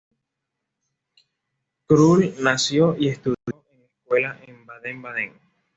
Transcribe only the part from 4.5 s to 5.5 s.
Baden-Baden.